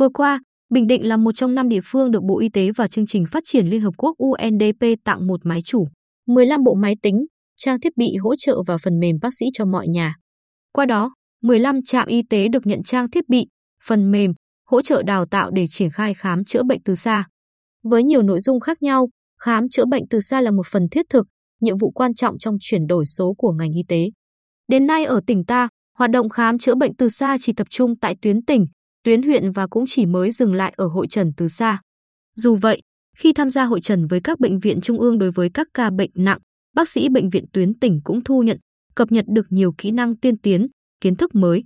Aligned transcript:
Vừa 0.00 0.08
qua, 0.08 0.40
Bình 0.70 0.86
Định 0.86 1.08
là 1.08 1.16
một 1.16 1.32
trong 1.32 1.54
năm 1.54 1.68
địa 1.68 1.80
phương 1.84 2.10
được 2.10 2.22
Bộ 2.22 2.38
Y 2.38 2.48
tế 2.48 2.70
và 2.76 2.88
chương 2.88 3.06
trình 3.06 3.24
phát 3.30 3.42
triển 3.46 3.66
Liên 3.66 3.80
Hợp 3.80 3.94
Quốc 3.96 4.16
UNDP 4.18 4.86
tặng 5.04 5.26
một 5.26 5.40
máy 5.44 5.60
chủ, 5.64 5.88
15 6.26 6.64
bộ 6.64 6.74
máy 6.74 6.96
tính, 7.02 7.26
trang 7.56 7.80
thiết 7.80 7.96
bị 7.96 8.16
hỗ 8.16 8.36
trợ 8.36 8.62
và 8.66 8.76
phần 8.84 9.00
mềm 9.00 9.16
bác 9.22 9.28
sĩ 9.38 9.46
cho 9.52 9.64
mọi 9.64 9.88
nhà. 9.88 10.14
Qua 10.72 10.86
đó, 10.86 11.14
15 11.42 11.82
trạm 11.84 12.08
y 12.08 12.22
tế 12.30 12.48
được 12.48 12.66
nhận 12.66 12.82
trang 12.82 13.10
thiết 13.10 13.28
bị, 13.28 13.46
phần 13.84 14.10
mềm, 14.10 14.32
hỗ 14.66 14.82
trợ 14.82 15.02
đào 15.02 15.26
tạo 15.26 15.50
để 15.50 15.64
triển 15.70 15.90
khai 15.90 16.14
khám 16.14 16.44
chữa 16.44 16.62
bệnh 16.62 16.82
từ 16.82 16.94
xa. 16.94 17.24
Với 17.82 18.04
nhiều 18.04 18.22
nội 18.22 18.40
dung 18.40 18.60
khác 18.60 18.82
nhau, 18.82 19.08
khám 19.40 19.68
chữa 19.68 19.84
bệnh 19.84 20.08
từ 20.10 20.20
xa 20.20 20.40
là 20.40 20.50
một 20.50 20.66
phần 20.66 20.88
thiết 20.90 21.06
thực, 21.10 21.26
nhiệm 21.60 21.78
vụ 21.78 21.90
quan 21.90 22.14
trọng 22.14 22.38
trong 22.38 22.56
chuyển 22.60 22.86
đổi 22.86 23.06
số 23.06 23.34
của 23.38 23.52
ngành 23.52 23.72
y 23.72 23.82
tế. 23.88 24.10
Đến 24.68 24.86
nay 24.86 25.04
ở 25.04 25.20
tỉnh 25.26 25.44
ta, 25.44 25.68
hoạt 25.98 26.10
động 26.10 26.28
khám 26.28 26.58
chữa 26.58 26.74
bệnh 26.74 26.96
từ 26.96 27.08
xa 27.08 27.36
chỉ 27.40 27.52
tập 27.52 27.66
trung 27.70 27.98
tại 27.98 28.16
tuyến 28.22 28.44
tỉnh, 28.44 28.66
tuyến 29.04 29.22
huyện 29.22 29.50
và 29.50 29.66
cũng 29.66 29.84
chỉ 29.88 30.06
mới 30.06 30.30
dừng 30.30 30.54
lại 30.54 30.74
ở 30.76 30.86
hội 30.86 31.06
trần 31.08 31.32
từ 31.36 31.48
xa. 31.48 31.80
Dù 32.36 32.54
vậy, 32.54 32.80
khi 33.16 33.32
tham 33.32 33.50
gia 33.50 33.64
hội 33.64 33.80
trần 33.80 34.06
với 34.06 34.20
các 34.24 34.40
bệnh 34.40 34.58
viện 34.58 34.80
trung 34.80 34.98
ương 34.98 35.18
đối 35.18 35.30
với 35.30 35.50
các 35.54 35.66
ca 35.74 35.90
bệnh 35.90 36.10
nặng, 36.14 36.38
bác 36.74 36.88
sĩ 36.88 37.08
bệnh 37.08 37.30
viện 37.30 37.44
tuyến 37.52 37.78
tỉnh 37.78 38.00
cũng 38.04 38.24
thu 38.24 38.42
nhận, 38.42 38.58
cập 38.94 39.12
nhật 39.12 39.24
được 39.28 39.46
nhiều 39.50 39.72
kỹ 39.78 39.90
năng 39.90 40.16
tiên 40.16 40.38
tiến, 40.38 40.66
kiến 41.00 41.16
thức 41.16 41.34
mới. 41.34 41.64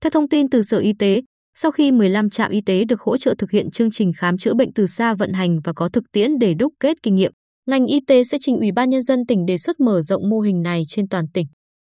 Theo 0.00 0.10
thông 0.10 0.28
tin 0.28 0.50
từ 0.50 0.62
Sở 0.62 0.78
Y 0.78 0.92
tế, 0.98 1.22
sau 1.54 1.70
khi 1.70 1.92
15 1.92 2.30
trạm 2.30 2.50
y 2.50 2.60
tế 2.60 2.84
được 2.84 3.00
hỗ 3.00 3.16
trợ 3.16 3.34
thực 3.38 3.50
hiện 3.50 3.70
chương 3.70 3.90
trình 3.90 4.12
khám 4.16 4.38
chữa 4.38 4.54
bệnh 4.54 4.72
từ 4.72 4.86
xa 4.86 5.14
vận 5.14 5.32
hành 5.32 5.60
và 5.64 5.72
có 5.72 5.88
thực 5.88 6.04
tiễn 6.12 6.38
để 6.38 6.54
đúc 6.54 6.72
kết 6.80 6.96
kinh 7.02 7.14
nghiệm, 7.14 7.32
ngành 7.66 7.86
y 7.86 8.00
tế 8.06 8.24
sẽ 8.24 8.38
trình 8.40 8.56
Ủy 8.56 8.72
ban 8.72 8.90
Nhân 8.90 9.02
dân 9.02 9.26
tỉnh 9.26 9.46
đề 9.46 9.58
xuất 9.58 9.80
mở 9.80 10.02
rộng 10.02 10.28
mô 10.30 10.40
hình 10.40 10.62
này 10.62 10.82
trên 10.88 11.08
toàn 11.08 11.24
tỉnh. 11.34 11.46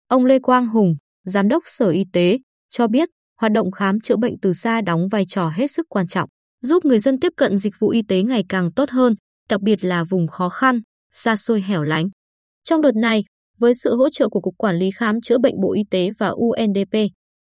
Ông 0.08 0.25
Lê 0.25 0.39
Quang 0.39 0.67
Hùng, 0.67 0.95
Giám 1.25 1.47
đốc 1.47 1.63
Sở 1.66 1.89
Y 1.89 2.03
tế, 2.13 2.39
cho 2.69 2.88
biết 2.88 3.09
hoạt 3.42 3.52
động 3.52 3.72
khám 3.72 4.00
chữa 4.00 4.17
bệnh 4.17 4.39
từ 4.42 4.53
xa 4.53 4.81
đóng 4.81 5.08
vai 5.11 5.25
trò 5.25 5.50
hết 5.50 5.72
sức 5.72 5.86
quan 5.89 6.08
trọng, 6.08 6.30
giúp 6.61 6.86
người 6.86 7.00
dân 7.00 7.20
tiếp 7.20 7.31
cận 7.38 7.58
dịch 7.58 7.73
vụ 7.80 7.89
y 7.89 8.02
tế 8.08 8.23
ngày 8.23 8.44
càng 8.50 8.72
tốt 8.72 8.89
hơn, 8.89 9.16
đặc 9.50 9.61
biệt 9.61 9.84
là 9.84 10.03
vùng 10.03 10.28
khó 10.28 10.50
khăn, 10.50 10.81
xa 11.11 11.36
xôi 11.36 11.62
hẻo 11.62 11.84
lánh. 11.84 12.09
Trong 12.64 12.81
đợt 12.81 12.95
này, 12.95 13.23
với 13.59 13.73
sự 13.84 13.95
hỗ 13.95 14.09
trợ 14.09 14.30
của 14.30 14.42
Cục 14.42 14.53
Quản 14.58 14.75
lý 14.75 14.89
Khám 14.92 15.22
chữa 15.22 15.38
bệnh 15.38 15.62
Bộ 15.62 15.73
Y 15.73 15.81
tế 15.92 16.09
và 16.19 16.28
UNDP, 16.28 16.97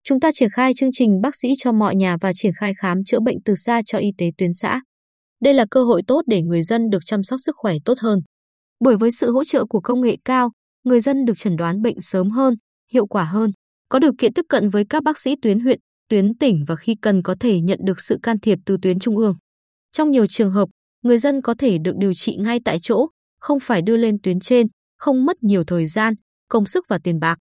chúng 0.03 0.19
ta 0.19 0.29
triển 0.33 0.49
khai 0.49 0.71
chương 0.73 0.89
trình 0.93 1.21
bác 1.21 1.35
sĩ 1.35 1.49
cho 1.57 1.71
mọi 1.71 1.95
nhà 1.95 2.17
và 2.21 2.31
triển 2.35 2.51
khai 2.59 2.73
khám 2.77 2.97
chữa 3.05 3.19
bệnh 3.19 3.37
từ 3.45 3.55
xa 3.55 3.81
cho 3.85 3.97
y 3.97 4.09
tế 4.17 4.29
tuyến 4.37 4.53
xã. 4.53 4.81
Đây 5.41 5.53
là 5.53 5.65
cơ 5.71 5.83
hội 5.83 6.01
tốt 6.07 6.21
để 6.27 6.41
người 6.41 6.63
dân 6.63 6.89
được 6.89 7.05
chăm 7.05 7.23
sóc 7.23 7.39
sức 7.45 7.55
khỏe 7.57 7.73
tốt 7.85 7.99
hơn. 7.99 8.19
Bởi 8.79 8.97
với 8.97 9.11
sự 9.11 9.31
hỗ 9.31 9.43
trợ 9.43 9.65
của 9.65 9.81
công 9.81 10.01
nghệ 10.01 10.17
cao, 10.25 10.51
người 10.83 10.99
dân 10.99 11.25
được 11.25 11.37
chẩn 11.37 11.55
đoán 11.55 11.81
bệnh 11.81 12.01
sớm 12.01 12.29
hơn, 12.29 12.53
hiệu 12.93 13.07
quả 13.07 13.23
hơn, 13.23 13.51
có 13.89 13.99
điều 13.99 14.11
kiện 14.17 14.33
tiếp 14.33 14.45
cận 14.49 14.69
với 14.69 14.85
các 14.89 15.03
bác 15.03 15.17
sĩ 15.17 15.35
tuyến 15.41 15.59
huyện, 15.59 15.79
tuyến 16.09 16.37
tỉnh 16.37 16.63
và 16.67 16.75
khi 16.75 16.95
cần 17.01 17.21
có 17.23 17.35
thể 17.39 17.61
nhận 17.61 17.79
được 17.85 18.01
sự 18.01 18.19
can 18.23 18.39
thiệp 18.39 18.59
từ 18.65 18.77
tuyến 18.81 18.99
trung 18.99 19.17
ương. 19.17 19.35
Trong 19.91 20.11
nhiều 20.11 20.27
trường 20.27 20.51
hợp, 20.51 20.69
người 21.03 21.17
dân 21.17 21.41
có 21.41 21.55
thể 21.57 21.77
được 21.77 21.95
điều 21.97 22.13
trị 22.13 22.35
ngay 22.35 22.59
tại 22.65 22.79
chỗ, 22.81 23.07
không 23.39 23.59
phải 23.59 23.81
đưa 23.81 23.97
lên 23.97 24.17
tuyến 24.23 24.39
trên, 24.39 24.67
không 24.97 25.25
mất 25.25 25.43
nhiều 25.43 25.63
thời 25.63 25.87
gian, 25.87 26.13
công 26.49 26.65
sức 26.65 26.85
và 26.89 26.99
tiền 27.03 27.19
bạc. 27.19 27.37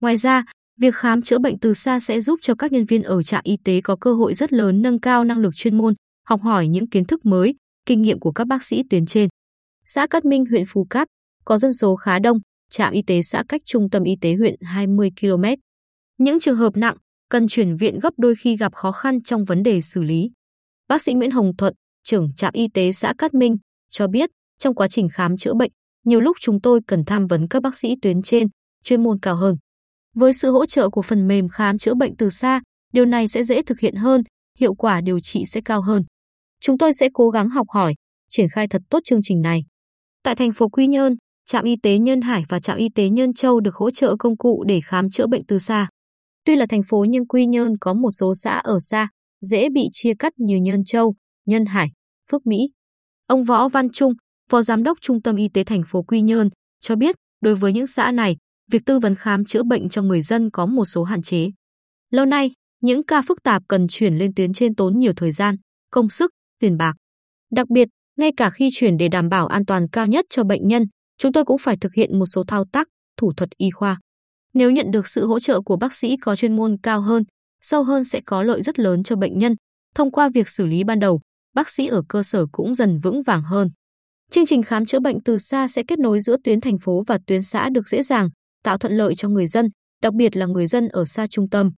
Ngoài 0.00 0.16
ra, 0.16 0.44
việc 0.80 0.94
khám 0.94 1.22
chữa 1.22 1.38
bệnh 1.38 1.58
từ 1.58 1.74
xa 1.74 2.00
sẽ 2.00 2.20
giúp 2.20 2.40
cho 2.42 2.54
các 2.54 2.72
nhân 2.72 2.86
viên 2.86 3.02
ở 3.02 3.22
trạm 3.22 3.40
y 3.44 3.56
tế 3.64 3.80
có 3.80 3.96
cơ 4.00 4.14
hội 4.14 4.34
rất 4.34 4.52
lớn 4.52 4.82
nâng 4.82 5.00
cao 5.00 5.24
năng 5.24 5.38
lực 5.38 5.56
chuyên 5.56 5.78
môn, 5.78 5.94
học 6.26 6.40
hỏi 6.42 6.68
những 6.68 6.90
kiến 6.90 7.04
thức 7.04 7.26
mới, 7.26 7.54
kinh 7.86 8.02
nghiệm 8.02 8.20
của 8.20 8.32
các 8.32 8.46
bác 8.46 8.64
sĩ 8.64 8.82
tuyến 8.90 9.06
trên. 9.06 9.28
Xã 9.84 10.06
Cát 10.06 10.24
Minh, 10.24 10.44
huyện 10.50 10.64
Phú 10.68 10.86
Cát 10.90 11.08
có 11.44 11.58
dân 11.58 11.72
số 11.72 11.96
khá 11.96 12.18
đông, 12.18 12.38
trạm 12.70 12.92
y 12.92 13.02
tế 13.02 13.22
xã 13.22 13.44
cách 13.48 13.60
trung 13.64 13.90
tâm 13.90 14.02
y 14.02 14.16
tế 14.20 14.34
huyện 14.34 14.54
20 14.62 15.10
km. 15.20 15.44
Những 16.18 16.40
trường 16.40 16.56
hợp 16.56 16.76
nặng 16.76 16.96
cần 17.28 17.48
chuyển 17.48 17.76
viện 17.76 17.98
gấp 17.98 18.10
đôi 18.16 18.34
khi 18.40 18.56
gặp 18.56 18.74
khó 18.74 18.92
khăn 18.92 19.22
trong 19.22 19.44
vấn 19.44 19.62
đề 19.62 19.80
xử 19.80 20.02
lý. 20.02 20.30
Bác 20.88 21.02
sĩ 21.02 21.14
Nguyễn 21.14 21.30
Hồng 21.30 21.56
Thuận, 21.56 21.74
trưởng 22.02 22.34
trạm 22.34 22.54
y 22.54 22.68
tế 22.74 22.92
xã 22.92 23.14
Cát 23.18 23.34
Minh, 23.34 23.56
cho 23.90 24.06
biết 24.08 24.30
trong 24.58 24.74
quá 24.74 24.88
trình 24.88 25.08
khám 25.12 25.36
chữa 25.36 25.54
bệnh, 25.54 25.70
nhiều 26.04 26.20
lúc 26.20 26.36
chúng 26.40 26.60
tôi 26.60 26.80
cần 26.86 27.04
tham 27.04 27.26
vấn 27.26 27.48
các 27.48 27.62
bác 27.62 27.74
sĩ 27.76 27.94
tuyến 28.02 28.22
trên, 28.22 28.48
chuyên 28.84 29.02
môn 29.02 29.18
cao 29.22 29.36
hơn. 29.36 29.56
Với 30.14 30.32
sự 30.32 30.50
hỗ 30.50 30.66
trợ 30.66 30.90
của 30.90 31.02
phần 31.02 31.28
mềm 31.28 31.48
khám 31.48 31.78
chữa 31.78 31.94
bệnh 31.94 32.16
từ 32.16 32.30
xa, 32.30 32.60
điều 32.92 33.04
này 33.04 33.28
sẽ 33.28 33.42
dễ 33.42 33.62
thực 33.62 33.80
hiện 33.80 33.94
hơn, 33.94 34.22
hiệu 34.58 34.74
quả 34.74 35.00
điều 35.00 35.20
trị 35.20 35.44
sẽ 35.46 35.60
cao 35.64 35.82
hơn. 35.82 36.02
Chúng 36.60 36.78
tôi 36.78 36.92
sẽ 36.92 37.08
cố 37.14 37.30
gắng 37.30 37.48
học 37.48 37.66
hỏi, 37.70 37.94
triển 38.28 38.48
khai 38.48 38.68
thật 38.68 38.82
tốt 38.90 39.00
chương 39.04 39.20
trình 39.22 39.40
này. 39.40 39.64
Tại 40.22 40.34
thành 40.34 40.52
phố 40.52 40.68
Quy 40.68 40.86
Nhơn, 40.86 41.16
trạm 41.46 41.64
y 41.64 41.76
tế 41.82 41.98
Nhân 41.98 42.20
Hải 42.20 42.44
và 42.48 42.60
trạm 42.60 42.78
y 42.78 42.88
tế 42.94 43.08
Nhân 43.08 43.34
Châu 43.34 43.60
được 43.60 43.74
hỗ 43.74 43.90
trợ 43.90 44.16
công 44.18 44.36
cụ 44.36 44.64
để 44.66 44.80
khám 44.84 45.10
chữa 45.10 45.26
bệnh 45.26 45.44
từ 45.48 45.58
xa. 45.58 45.88
Tuy 46.46 46.56
là 46.56 46.66
thành 46.68 46.82
phố 46.82 47.04
nhưng 47.08 47.26
Quy 47.26 47.46
Nhơn 47.46 47.78
có 47.80 47.94
một 47.94 48.10
số 48.10 48.34
xã 48.34 48.58
ở 48.58 48.80
xa, 48.80 49.08
dễ 49.40 49.68
bị 49.74 49.88
chia 49.92 50.12
cắt 50.18 50.32
như 50.36 50.56
Nhân 50.56 50.84
Châu, 50.84 51.14
Nhân 51.46 51.66
Hải, 51.66 51.88
Phước 52.30 52.46
Mỹ. 52.46 52.56
Ông 53.26 53.44
Võ 53.44 53.68
Văn 53.68 53.88
Trung, 53.90 54.12
Phó 54.50 54.62
Giám 54.62 54.82
đốc 54.82 54.98
Trung 55.00 55.22
tâm 55.22 55.36
Y 55.36 55.48
tế 55.48 55.64
thành 55.64 55.82
phố 55.86 56.02
Quy 56.02 56.20
Nhơn, 56.20 56.50
cho 56.80 56.96
biết 56.96 57.16
đối 57.40 57.54
với 57.54 57.72
những 57.72 57.86
xã 57.86 58.12
này, 58.12 58.36
việc 58.70 58.82
tư 58.86 58.98
vấn 58.98 59.14
khám 59.14 59.44
chữa 59.44 59.62
bệnh 59.62 59.88
cho 59.88 60.02
người 60.02 60.22
dân 60.22 60.50
có 60.50 60.66
một 60.66 60.84
số 60.84 61.04
hạn 61.04 61.22
chế. 61.22 61.50
Lâu 62.10 62.26
nay, 62.26 62.50
những 62.82 63.06
ca 63.06 63.22
phức 63.22 63.42
tạp 63.42 63.62
cần 63.68 63.86
chuyển 63.88 64.14
lên 64.14 64.34
tuyến 64.34 64.52
trên 64.52 64.74
tốn 64.74 64.98
nhiều 64.98 65.12
thời 65.16 65.30
gian, 65.30 65.56
công 65.90 66.08
sức, 66.08 66.30
tiền 66.60 66.76
bạc. 66.76 66.94
Đặc 67.52 67.70
biệt, 67.70 67.88
ngay 68.16 68.30
cả 68.36 68.50
khi 68.50 68.70
chuyển 68.72 68.96
để 68.96 69.08
đảm 69.08 69.28
bảo 69.28 69.46
an 69.46 69.66
toàn 69.66 69.88
cao 69.88 70.06
nhất 70.06 70.24
cho 70.30 70.44
bệnh 70.44 70.68
nhân, 70.68 70.82
chúng 71.18 71.32
tôi 71.32 71.44
cũng 71.44 71.58
phải 71.58 71.76
thực 71.80 71.94
hiện 71.94 72.18
một 72.18 72.26
số 72.26 72.44
thao 72.48 72.64
tác, 72.72 72.88
thủ 73.16 73.32
thuật 73.36 73.50
y 73.56 73.70
khoa. 73.70 74.00
Nếu 74.56 74.70
nhận 74.70 74.90
được 74.90 75.08
sự 75.08 75.26
hỗ 75.26 75.40
trợ 75.40 75.60
của 75.60 75.76
bác 75.76 75.94
sĩ 75.94 76.16
có 76.16 76.36
chuyên 76.36 76.56
môn 76.56 76.76
cao 76.82 77.00
hơn, 77.00 77.22
sâu 77.62 77.84
hơn 77.84 78.04
sẽ 78.04 78.20
có 78.26 78.42
lợi 78.42 78.62
rất 78.62 78.78
lớn 78.78 79.02
cho 79.02 79.16
bệnh 79.16 79.38
nhân. 79.38 79.54
Thông 79.94 80.10
qua 80.10 80.28
việc 80.34 80.48
xử 80.48 80.66
lý 80.66 80.84
ban 80.84 81.00
đầu, 81.00 81.20
bác 81.54 81.70
sĩ 81.70 81.86
ở 81.86 82.02
cơ 82.08 82.22
sở 82.22 82.46
cũng 82.52 82.74
dần 82.74 82.98
vững 83.02 83.22
vàng 83.22 83.42
hơn. 83.42 83.70
Chương 84.30 84.46
trình 84.46 84.62
khám 84.62 84.86
chữa 84.86 85.00
bệnh 85.00 85.22
từ 85.24 85.38
xa 85.38 85.68
sẽ 85.68 85.82
kết 85.88 85.98
nối 85.98 86.20
giữa 86.20 86.36
tuyến 86.44 86.60
thành 86.60 86.78
phố 86.78 87.02
và 87.06 87.18
tuyến 87.26 87.42
xã 87.42 87.68
được 87.68 87.88
dễ 87.88 88.02
dàng, 88.02 88.30
tạo 88.64 88.78
thuận 88.78 88.92
lợi 88.92 89.14
cho 89.14 89.28
người 89.28 89.46
dân, 89.46 89.68
đặc 90.02 90.14
biệt 90.14 90.36
là 90.36 90.46
người 90.46 90.66
dân 90.66 90.88
ở 90.88 91.04
xa 91.04 91.26
trung 91.26 91.48
tâm. 91.48 91.70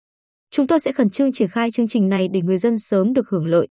Chúng 0.51 0.67
tôi 0.67 0.79
sẽ 0.79 0.91
khẩn 0.91 1.09
trương 1.09 1.31
triển 1.31 1.49
khai 1.49 1.71
chương 1.71 1.87
trình 1.87 2.09
này 2.09 2.27
để 2.33 2.41
người 2.41 2.57
dân 2.57 2.79
sớm 2.79 3.13
được 3.13 3.29
hưởng 3.29 3.45
lợi. 3.45 3.67